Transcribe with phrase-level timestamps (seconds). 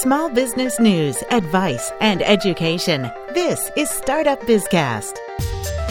[0.00, 3.10] Small business news, advice, and education.
[3.32, 5.16] This is Startup Bizcast.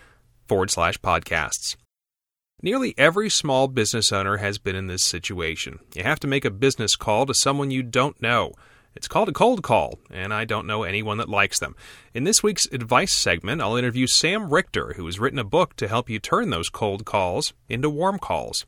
[0.52, 1.76] forward slash podcasts.
[2.60, 5.78] Nearly every small business owner has been in this situation.
[5.94, 8.52] You have to make a business call to someone you don't know.
[8.94, 11.74] It's called a cold call, and I don't know anyone that likes them.
[12.12, 15.88] In this week's advice segment, I'll interview Sam Richter, who has written a book to
[15.88, 18.66] help you turn those cold calls into warm calls.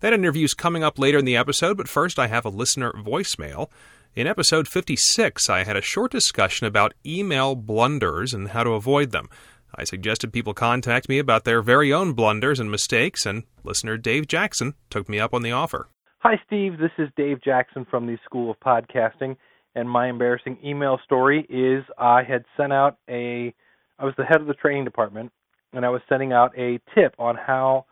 [0.00, 2.92] That interview is coming up later in the episode, but first I have a listener
[2.92, 3.70] voicemail.
[4.14, 9.10] In episode 56, I had a short discussion about email blunders and how to avoid
[9.10, 9.30] them.
[9.76, 14.28] I suggested people contact me about their very own blunders and mistakes, and listener Dave
[14.28, 15.88] Jackson took me up on the offer.
[16.20, 16.78] Hi, Steve.
[16.78, 19.36] This is Dave Jackson from the School of Podcasting,
[19.74, 23.52] and my embarrassing email story is I had sent out a,
[23.98, 25.32] I was the head of the training department,
[25.72, 27.86] and I was sending out a tip on how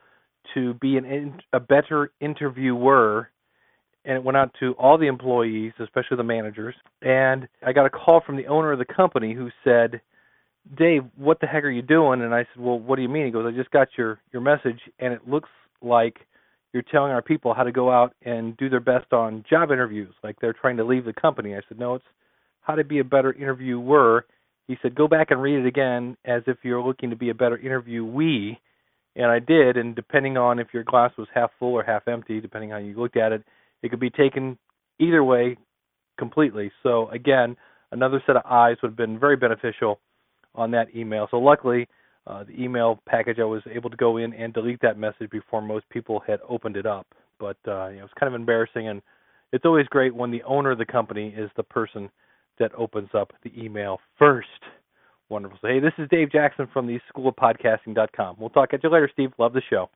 [0.55, 3.29] to be an a better interviewer
[4.05, 6.75] and it went out to all the employees, especially the managers.
[7.03, 10.01] And I got a call from the owner of the company who said,
[10.77, 12.23] Dave, what the heck are you doing?
[12.23, 13.27] And I said, Well, what do you mean?
[13.27, 15.51] He goes, I just got your your message, and it looks
[15.83, 16.17] like
[16.73, 20.15] you're telling our people how to go out and do their best on job interviews,
[20.23, 21.55] like they're trying to leave the company.
[21.55, 22.05] I said, No, it's
[22.63, 24.25] how to be a better interviewer.
[24.69, 27.35] He said, Go back and read it again as if you're looking to be a
[27.35, 28.57] better interviewee.
[29.15, 32.41] And I did, and depending on if your glass was half full or half empty,
[32.41, 33.43] depending how you looked at it,
[33.83, 34.57] it could be taken
[34.99, 35.59] either way
[36.19, 36.73] completely.
[36.83, 37.57] So again,
[37.91, 39.99] another set of eyes would have been very beneficial
[40.55, 41.29] on that email.
[41.31, 41.89] So luckily,
[42.27, 45.61] uh, the email package I was able to go in and delete that message before
[45.61, 47.07] most people had opened it up.
[47.39, 49.03] But uh, you know, it's kind of embarrassing, and
[49.53, 52.11] it's always great when the owner of the company is the person
[52.59, 54.49] that opens up the email first.
[55.29, 55.59] Wonderful.
[55.63, 58.37] So, hey, this is Dave Jackson from the School of Podcasting.com.
[58.39, 59.31] We'll talk at you later, Steve.
[59.39, 59.89] Love the show.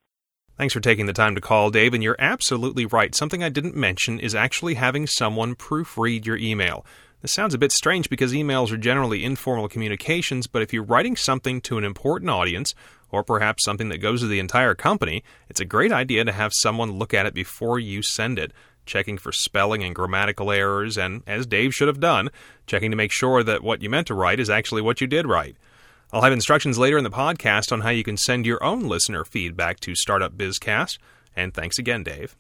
[0.57, 3.15] Thanks for taking the time to call, Dave, and you're absolutely right.
[3.15, 6.87] Something I didn't mention is actually having someone proofread your email.
[7.23, 11.17] This sounds a bit strange because emails are generally informal communications, but if you're writing
[11.17, 12.75] something to an important audience,
[13.11, 16.53] or perhaps something that goes to the entire company, it's a great idea to have
[16.55, 18.53] someone look at it before you send it,
[18.85, 22.31] checking for spelling and grammatical errors, and, as Dave should have done,
[22.67, 25.27] checking to make sure that what you meant to write is actually what you did
[25.27, 25.57] write.
[26.13, 29.25] I'll have instructions later in the podcast on how you can send your own listener
[29.25, 30.99] feedback to Startup Bizcast,
[31.35, 32.37] and thanks again, Dave.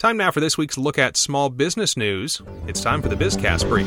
[0.00, 2.40] Time now for this week's look at small business news.
[2.66, 3.86] It's time for the Bizcast brief.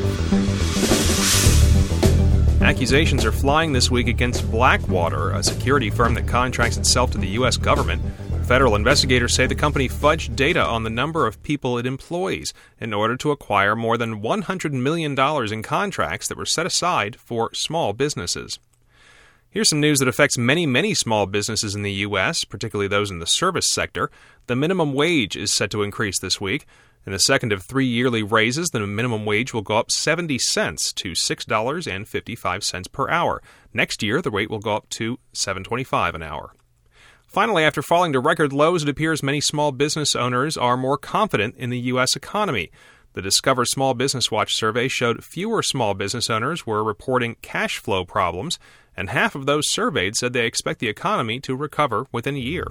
[2.62, 7.26] Accusations are flying this week against Blackwater, a security firm that contracts itself to the
[7.30, 7.56] U.S.
[7.56, 8.00] government.
[8.46, 12.94] Federal investigators say the company fudged data on the number of people it employs in
[12.94, 15.18] order to acquire more than $100 million
[15.52, 18.60] in contracts that were set aside for small businesses.
[19.54, 23.20] Here's some news that affects many, many small businesses in the U.S., particularly those in
[23.20, 24.10] the service sector.
[24.48, 26.66] The minimum wage is set to increase this week.
[27.06, 30.92] In the second of three yearly raises, the minimum wage will go up 70 cents
[30.94, 33.40] to $6.55 per hour.
[33.72, 36.52] Next year, the rate will go up to $7.25 an hour.
[37.28, 41.54] Finally, after falling to record lows, it appears many small business owners are more confident
[41.56, 42.16] in the U.S.
[42.16, 42.72] economy.
[43.14, 48.04] The Discover Small Business Watch survey showed fewer small business owners were reporting cash flow
[48.04, 48.58] problems
[48.96, 52.66] and half of those surveyed said they expect the economy to recover within a year.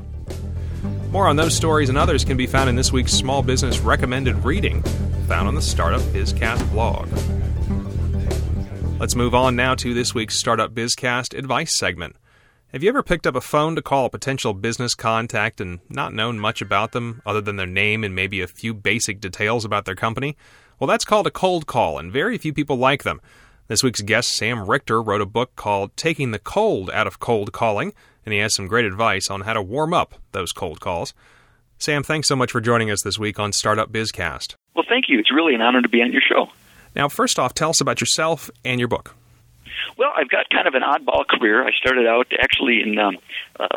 [1.12, 4.44] More on those stories and others can be found in this week's Small Business Recommended
[4.44, 4.84] Reading,
[5.30, 7.08] found on the Startup Bizcast blog.
[9.00, 12.18] Let's move on now to this week's Startup Bizcast advice segment.
[12.74, 16.12] Have you ever picked up a phone to call a potential business contact and not
[16.12, 19.86] known much about them other than their name and maybe a few basic details about
[19.86, 20.36] their company?
[20.80, 23.22] Well, that's called a cold call, and very few people like them.
[23.68, 27.54] This week's guest, Sam Richter, wrote a book called Taking the Cold Out of Cold
[27.54, 27.94] Calling,
[28.26, 31.14] and he has some great advice on how to warm up those cold calls.
[31.78, 34.56] Sam, thanks so much for joining us this week on Startup Bizcast.
[34.76, 35.20] Well, thank you.
[35.20, 36.48] It's really an honor to be on your show.
[36.96, 39.16] Now, first off, tell us about yourself and your book.
[39.98, 41.64] Well, I've got kind of an oddball career.
[41.66, 43.18] I started out actually in um,
[43.60, 43.68] uh,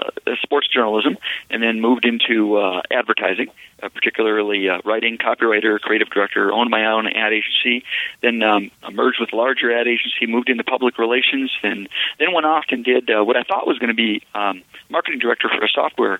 [0.42, 1.18] sports journalism
[1.50, 3.48] and then moved into uh, advertising,
[3.82, 7.84] uh, particularly uh, writing, copywriter, creative director, owned my own ad agency,
[8.22, 12.64] then um, merged with larger ad agency, moved into public relations, and then went off
[12.70, 15.68] and did uh, what I thought was going to be um, marketing director for a
[15.68, 16.18] software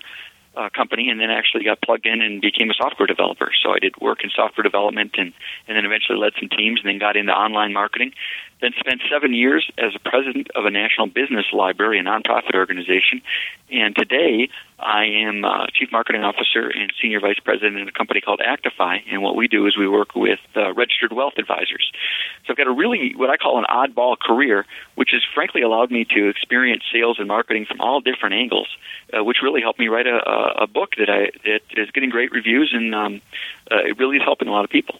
[0.57, 3.51] uh, company and then actually got plugged in and became a software developer.
[3.61, 5.31] So I did work in software development and,
[5.67, 8.13] and then eventually led some teams and then got into online marketing
[8.61, 13.21] then spent seven years as a president of a national business library, a nonprofit organization,
[13.71, 14.49] and today
[14.79, 19.01] I am uh, chief marketing officer and senior vice president in a company called ActiFi.
[19.11, 21.91] And what we do is we work with uh, registered wealth advisors.
[22.45, 24.65] So I've got a really what I call an oddball career,
[24.95, 28.67] which has frankly allowed me to experience sales and marketing from all different angles,
[29.13, 32.31] uh, which really helped me write a, a book that I that is getting great
[32.31, 33.21] reviews and um,
[33.71, 34.99] uh, it really is helping a lot of people.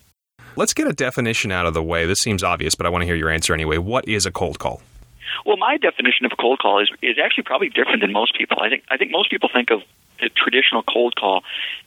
[0.57, 2.07] Let's get a definition out of the way.
[2.07, 3.77] This seems obvious, but I want to hear your answer anyway.
[3.77, 4.81] What is a cold call?
[5.45, 8.57] Well, my definition of a cold call is is actually probably different than most people.
[8.59, 9.81] I think I think most people think of
[10.19, 11.43] the traditional cold call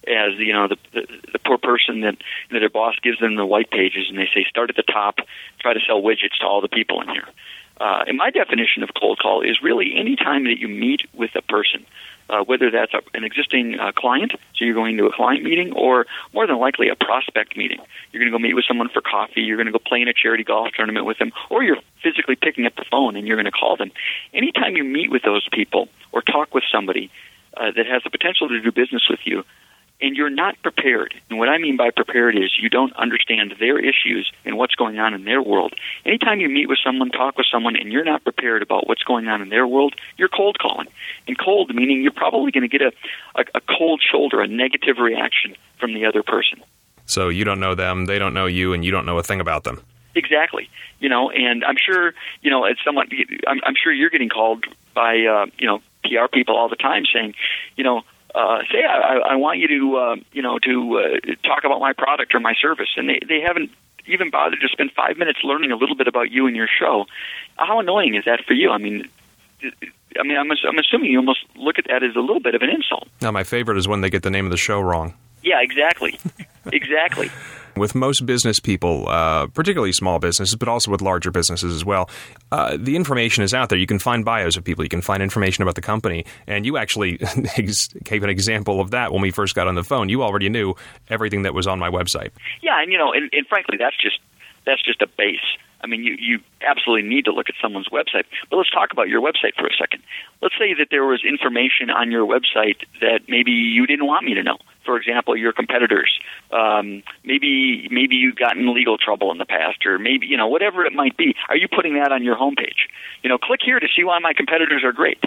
[0.07, 1.03] as you know the, the
[1.33, 2.17] the poor person that
[2.49, 4.85] you know, their boss gives them the white pages and they say start at the
[4.85, 5.17] top,
[5.59, 7.27] try to sell widgets to all the people in here.
[7.81, 11.31] Uh, and my definition of cold call is really any time that you meet with
[11.35, 11.85] a person
[12.31, 15.73] uh, whether that's a, an existing uh, client, so you're going to a client meeting,
[15.73, 17.81] or more than likely a prospect meeting.
[18.13, 20.09] You're going to go meet with someone for coffee, you're going to go play in
[20.09, 23.37] a charity golf tournament with them, or you're physically picking up the phone and you're
[23.37, 23.91] going to call them.
[24.33, 27.11] Anytime you meet with those people or talk with somebody
[27.57, 29.45] uh, that has the potential to do business with you,
[30.03, 31.15] and you're not prepared.
[31.29, 34.99] And what I mean by prepared is you don't understand their issues and what's going
[34.99, 35.75] on in their world.
[36.05, 39.29] Anytime you meet with someone, talk with someone, and you're not prepared about what's going
[39.29, 40.89] on in their world, you're cold calling.
[41.27, 42.93] And cold meaning you're probably going to get a,
[43.35, 46.63] a, a cold shoulder, a negative reaction from the other person.
[47.07, 49.41] So you don't know them, they don't know you, and you don't know a thing
[49.41, 49.83] about them.
[50.15, 50.69] Exactly.
[50.99, 53.09] You know, and I'm sure, you know, as someone,
[53.47, 54.65] I'm, I'm sure you're getting called
[54.95, 57.35] by, uh, you know, PR people all the time saying,
[57.77, 58.03] you know,
[58.35, 61.93] uh, say I, I want you to uh, you know to uh, talk about my
[61.93, 63.71] product or my service, and they they haven't
[64.07, 67.07] even bothered to spend five minutes learning a little bit about you and your show.
[67.57, 68.71] How annoying is that for you?
[68.71, 69.09] I mean.
[70.19, 72.63] I mean, I'm, I'm assuming you almost look at that as a little bit of
[72.63, 73.09] an insult.
[73.21, 75.13] Now, my favorite is when they get the name of the show wrong.
[75.43, 76.19] Yeah, exactly.
[76.73, 77.31] exactly
[77.77, 82.09] with most business people, uh, particularly small businesses, but also with larger businesses as well,
[82.53, 83.79] uh, the information is out there.
[83.79, 86.77] You can find bios of people, you can find information about the company, and you
[86.77, 87.19] actually
[88.05, 90.09] gave an example of that when we first got on the phone.
[90.09, 90.75] You already knew
[91.09, 92.31] everything that was on my website.
[92.63, 94.19] Yeah, and you know, and, and frankly, that's just
[94.67, 95.39] that's just a base.
[95.83, 98.25] I mean, you, you absolutely need to look at someone's website.
[98.51, 100.03] But let's talk about your website for a second.
[100.43, 104.35] Let's say that there was information on your website that maybe you didn't want me
[104.35, 106.11] to know for example, your competitors.
[106.53, 110.85] Um, maybe maybe you've gotten legal trouble in the past, or maybe you know whatever
[110.85, 111.35] it might be.
[111.49, 112.89] Are you putting that on your homepage?
[113.23, 115.23] You know, click here to see why my competitors are great.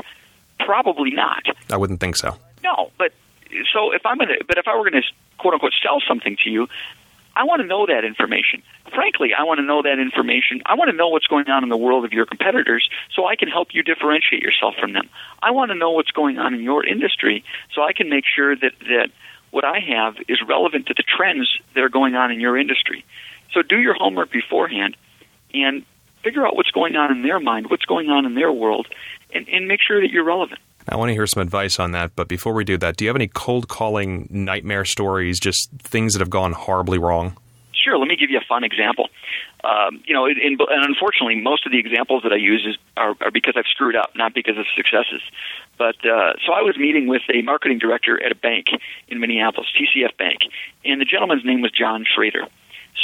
[0.60, 1.44] Probably not.
[1.72, 2.38] I wouldn't think so.
[2.64, 3.14] No, but
[3.74, 5.08] so if I'm gonna, but if I were going to
[5.38, 6.68] quote unquote sell something to you,
[7.36, 8.62] I want to know that information.
[8.94, 10.62] Frankly, I want to know that information.
[10.66, 13.36] I want to know what's going on in the world of your competitors so I
[13.36, 15.10] can help you differentiate yourself from them.
[15.42, 18.56] I want to know what's going on in your industry so I can make sure
[18.56, 19.10] that that
[19.54, 23.06] what I have is relevant to the trends that are going on in your industry.
[23.54, 24.98] So do your homework beforehand
[25.54, 25.86] and
[26.24, 28.88] figure out what's going on in their mind, what's going on in their world,
[29.32, 30.60] and, and make sure that you're relevant.
[30.90, 33.10] I want to hear some advice on that, but before we do that, do you
[33.10, 37.38] have any cold calling nightmare stories, just things that have gone horribly wrong?
[38.14, 39.10] Me give you a fun example.
[39.64, 43.16] Um, you know, in, and unfortunately, most of the examples that I use is, are,
[43.22, 45.22] are because I've screwed up, not because of successes.
[45.80, 48.68] But uh, so I was meeting with a marketing director at a bank
[49.08, 50.42] in Minneapolis, TCF Bank,
[50.86, 52.46] and the gentleman's name was John Schroeder.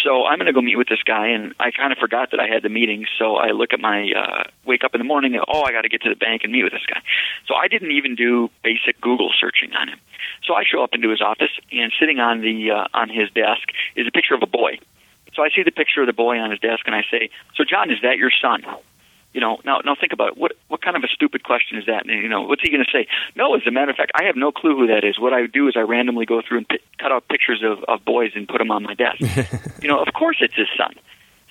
[0.04, 2.40] So I'm going to go meet with this guy, and I kind of forgot that
[2.40, 3.06] I had the meeting.
[3.18, 5.82] So I look at my uh, wake up in the morning, and oh, I got
[5.82, 7.02] to get to the bank and meet with this guy.
[7.48, 10.00] So I didn't even do basic Google searching on him.
[10.46, 13.70] So I show up into his office, and sitting on the uh, on his desk
[13.96, 14.78] is a picture of a boy.
[15.40, 17.64] So I see the picture of the boy on his desk, and I say, "So
[17.64, 18.62] John, is that your son?"
[19.32, 20.38] You know, now now think about it.
[20.38, 22.06] What what kind of a stupid question is that?
[22.06, 23.08] And, you know, what's he going to say?
[23.38, 25.18] No, as a matter of fact, I have no clue who that is.
[25.18, 28.04] What I do is I randomly go through and p- cut out pictures of, of
[28.04, 29.22] boys and put them on my desk.
[29.82, 30.96] you know, of course it's his son.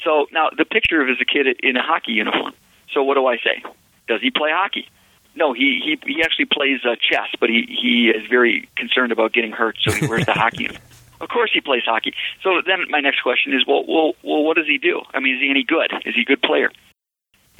[0.04, 2.52] So now the picture of is a kid in a hockey uniform.
[2.92, 3.64] So what do I say?
[4.06, 4.86] Does he play hockey?
[5.34, 9.32] No, he he he actually plays uh, chess, but he he is very concerned about
[9.32, 10.87] getting hurt, so he wears the hockey uniform.
[11.20, 12.14] Of course, he plays hockey.
[12.42, 15.02] So then, my next question is, well, well, well, what does he do?
[15.12, 15.92] I mean, is he any good?
[16.06, 16.70] Is he a good player?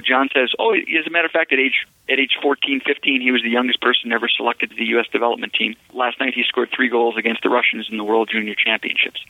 [0.03, 3.31] John says, "Oh, as a matter of fact, at age at age 14, 15, he
[3.31, 5.07] was the youngest person ever selected to the U.S.
[5.11, 5.75] development team.
[5.93, 9.21] Last night, he scored three goals against the Russians in the World Junior Championships.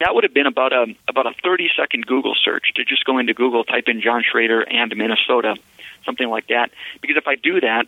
[0.00, 3.18] That would have been about a about a 30 second Google search to just go
[3.18, 5.56] into Google, type in John Schroeder and Minnesota,
[6.04, 6.70] something like that.
[7.00, 7.86] Because if I do that,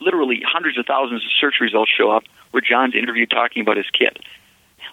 [0.00, 3.90] literally hundreds of thousands of search results show up where John's interviewed talking about his
[3.90, 4.18] kid.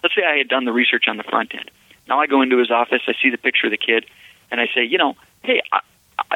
[0.02, 1.70] Let's say I had done the research on the front end.
[2.08, 4.06] Now I go into his office, I see the picture of the kid,
[4.50, 5.80] and I say, you know, hey, I,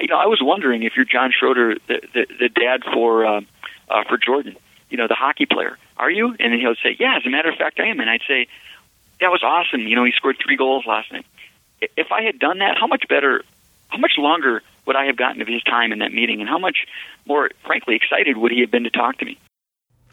[0.00, 3.40] you know, I was wondering if you're John Schroeder, the the, the dad for uh,
[3.88, 4.56] uh, for Jordan,
[4.90, 5.78] you know, the hockey player.
[5.96, 6.28] Are you?
[6.38, 8.00] And then he'll say, Yeah, as a matter of fact, I am.
[8.00, 8.48] And I'd say,
[9.20, 9.80] That was awesome.
[9.86, 11.26] You know, he scored three goals last night.
[11.80, 13.42] If I had done that, how much better
[13.88, 16.58] how much longer would I have gotten of his time in that meeting, and how
[16.58, 16.86] much
[17.26, 19.38] more, frankly, excited would he have been to talk to me?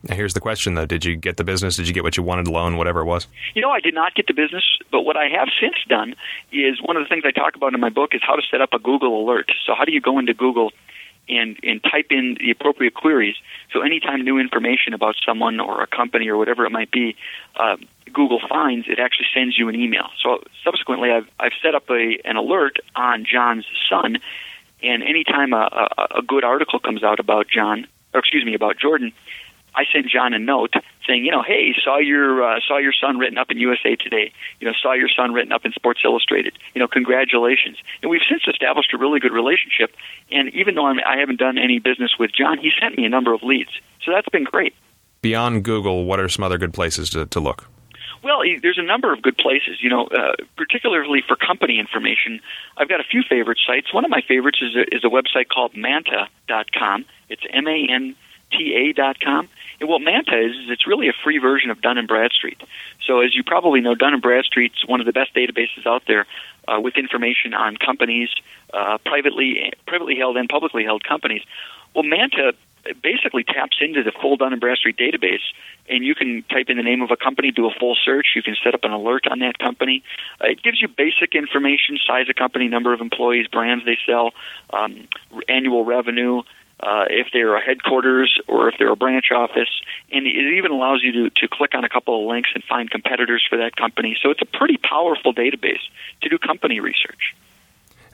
[0.07, 1.77] Now, here's the question, though: Did you get the business?
[1.77, 3.27] Did you get what you wanted, loan, whatever it was?
[3.53, 6.15] You know, I did not get the business, but what I have since done
[6.51, 8.60] is one of the things I talk about in my book is how to set
[8.60, 9.50] up a Google alert.
[9.65, 10.72] So, how do you go into Google
[11.29, 13.36] and and type in the appropriate queries?
[13.72, 17.15] So, anytime new information about someone or a company or whatever it might be,
[17.55, 17.77] uh,
[18.12, 20.10] Google finds it actually sends you an email.
[20.22, 24.17] So, subsequently, I've I've set up a an alert on John's son,
[24.81, 28.77] and anytime a, a, a good article comes out about John, or excuse me, about
[28.77, 29.13] Jordan
[29.75, 30.74] I sent John a note
[31.08, 34.32] saying, you know, hey, saw your uh, saw your son written up in USA Today.
[34.60, 36.58] You know, saw your son written up in Sports Illustrated.
[36.74, 37.77] You know, congratulations.
[38.01, 39.96] And we've since established a really good relationship.
[40.32, 43.10] And even though I'm, I haven't done any business with John, he sent me a
[43.10, 43.72] number of leads.
[44.03, 44.74] So that's been great.
[45.22, 47.70] Beyond Google, what are some other good places to, to look?
[48.24, 49.80] Well, there's a number of good places.
[49.82, 52.39] You know, uh, particularly for company information,
[52.77, 53.94] I've got a few favorite sites.
[53.94, 57.06] One of my favorites is a, is a website called Manta.com.
[57.30, 58.15] It's M A N
[58.57, 62.07] T A.com and what Manta is, is it's really a free version of Dun and
[62.07, 62.62] Bradstreet.
[63.05, 66.25] So as you probably know, Dun and Bradstreet's one of the best databases out there
[66.67, 68.29] uh, with information on companies,
[68.74, 71.41] uh, privately privately held and publicly held companies.
[71.93, 72.53] Well, Manta
[73.01, 75.43] basically taps into the full Dun and Bradstreet database,
[75.89, 78.27] and you can type in the name of a company, do a full search.
[78.36, 80.03] You can set up an alert on that company.
[80.41, 84.31] Uh, it gives you basic information: size of company, number of employees, brands they sell,
[84.72, 85.07] um,
[85.50, 86.43] annual revenue
[86.84, 89.70] uh, if they're a headquarters or if they're a branch office.
[90.12, 92.90] And it even allows you to, to click on a couple of links and find
[92.90, 94.18] competitors for that company.
[94.22, 95.84] So it's a pretty powerful database
[96.22, 97.34] to do company research.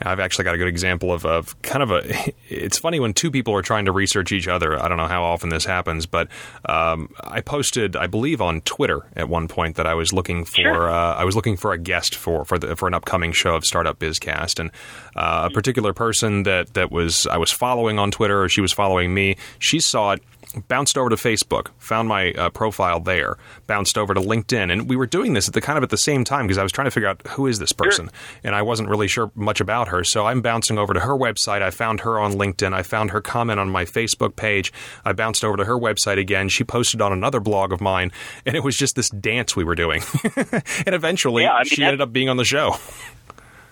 [0.01, 2.33] I've actually got a good example of, of kind of a.
[2.49, 4.81] It's funny when two people are trying to research each other.
[4.81, 6.29] I don't know how often this happens, but
[6.67, 10.61] um, I posted, I believe, on Twitter at one point that I was looking for.
[10.61, 10.89] Sure.
[10.89, 13.65] Uh, I was looking for a guest for for, the, for an upcoming show of
[13.65, 14.71] Startup Bizcast, and
[15.15, 18.73] uh, a particular person that that was I was following on Twitter, or she was
[18.73, 19.37] following me.
[19.59, 20.23] She saw it
[20.67, 23.37] bounced over to Facebook, found my uh, profile there,
[23.67, 25.97] bounced over to LinkedIn, and we were doing this at the kind of at the
[25.97, 28.13] same time because I was trying to figure out who is this person, sure.
[28.43, 30.03] and I wasn't really sure much about her.
[30.03, 31.61] So I'm bouncing over to her website.
[31.61, 32.73] I found her on LinkedIn.
[32.73, 34.73] I found her comment on my Facebook page.
[35.05, 36.49] I bounced over to her website again.
[36.49, 38.11] She posted on another blog of mine,
[38.45, 40.01] and it was just this dance we were doing,
[40.35, 42.75] and eventually yeah, I mean, she ended up being on the show.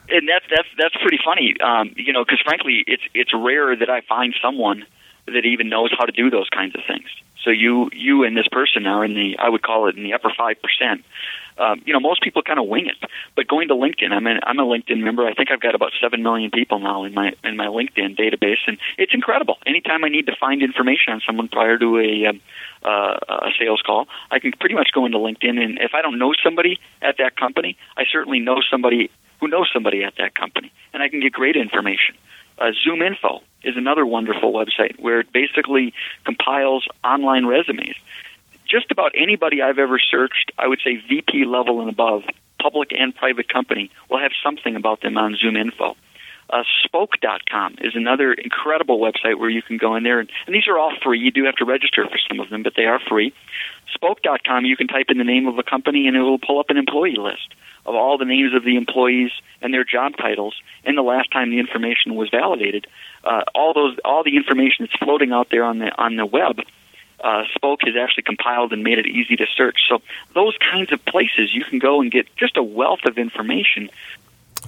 [0.09, 3.89] And that's that's that's pretty funny, um, you know, because frankly, it's it's rare that
[3.89, 4.85] I find someone
[5.27, 7.07] that even knows how to do those kinds of things.
[7.43, 10.13] So you you and this person are in the I would call it in the
[10.13, 11.03] upper five percent.
[11.57, 13.09] Um, you know, most people kind of wing it.
[13.35, 15.25] But going to LinkedIn, I'm in, I'm a LinkedIn member.
[15.25, 18.61] I think I've got about seven million people now in my in my LinkedIn database,
[18.67, 19.57] and it's incredible.
[19.65, 22.41] Anytime I need to find information on someone prior to a um,
[22.83, 26.19] uh, a sales call, I can pretty much go into LinkedIn, and if I don't
[26.19, 30.71] know somebody at that company, I certainly know somebody who knows somebody at that company,
[30.93, 32.15] and I can get great information.
[32.57, 35.93] Uh, Zoom Info is another wonderful website where it basically
[36.25, 37.95] compiles online resumes.
[38.67, 42.23] Just about anybody I've ever searched, I would say VP level and above,
[42.61, 45.95] public and private company, will have something about them on Zoom Info.
[46.49, 50.67] Uh, Spoke.com is another incredible website where you can go in there, and, and these
[50.67, 51.19] are all free.
[51.19, 53.33] You do have to register for some of them, but they are free.
[53.93, 56.69] Spoke.com, you can type in the name of a company, and it will pull up
[56.69, 57.53] an employee list
[57.85, 61.49] of all the names of the employees and their job titles and the last time
[61.49, 62.85] the information was validated.
[63.23, 66.59] Uh, all those, all the information that's floating out there on the on the web.
[67.19, 69.79] Uh, Spoke has actually compiled and made it easy to search.
[69.89, 70.01] So
[70.35, 73.89] those kinds of places you can go and get just a wealth of information.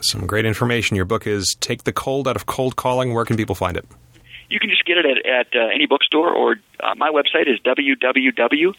[0.01, 0.95] Some great information.
[0.95, 3.85] Your book is "Take the Cold Out of Cold Calling." Where can people find it?
[4.49, 7.59] You can just get it at, at uh, any bookstore, or uh, my website is
[7.59, 8.73] www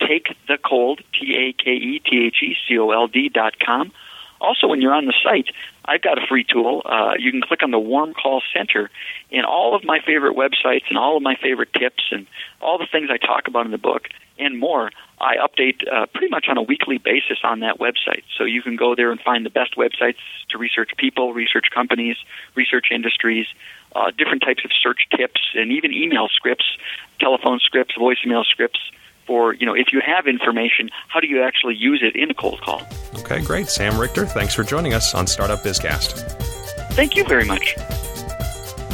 [0.00, 3.54] take the cold, T A K E T H E C O L D dot
[3.58, 3.92] com.
[4.40, 5.48] Also, when you're on the site,
[5.84, 6.82] I've got a free tool.
[6.84, 8.90] Uh, you can click on the Warm Call Center,
[9.32, 12.26] and all of my favorite websites and all of my favorite tips and
[12.60, 14.90] all the things I talk about in the book and more,
[15.20, 18.22] I update uh, pretty much on a weekly basis on that website.
[18.36, 20.18] So you can go there and find the best websites
[20.50, 22.16] to research people, research companies,
[22.54, 23.46] research industries,
[23.94, 26.66] uh, different types of search tips, and even email scripts,
[27.18, 28.80] telephone scripts, voicemail scripts
[29.26, 32.34] for, you know, if you have information, how do you actually use it in a
[32.34, 32.82] cold call?
[33.26, 33.68] Okay, great.
[33.68, 36.12] Sam Richter, thanks for joining us on Startup Bizcast.
[36.92, 37.74] Thank you very much.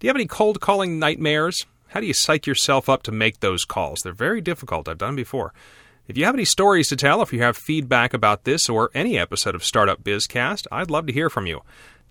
[0.00, 1.66] you have any cold calling nightmares?
[1.88, 4.00] How do you psych yourself up to make those calls?
[4.02, 4.88] They're very difficult.
[4.88, 5.52] I've done before.
[6.08, 9.18] If you have any stories to tell, if you have feedback about this or any
[9.18, 11.60] episode of Startup Bizcast, I'd love to hear from you.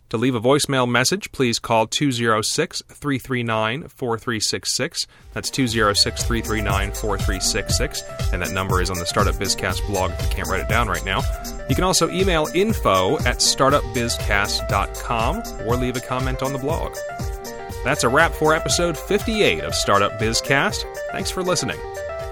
[0.09, 5.05] To leave a voicemail message, please call 206 339 4366.
[5.33, 8.01] That's 206 339 4366.
[8.33, 10.87] And that number is on the Startup Bizcast blog if you can't write it down
[10.87, 11.21] right now.
[11.69, 16.95] You can also email info at startupbizcast.com or leave a comment on the blog.
[17.83, 20.85] That's a wrap for episode 58 of Startup Bizcast.
[21.11, 21.77] Thanks for listening.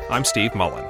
[0.10, 0.90] I'm Steve Mullen.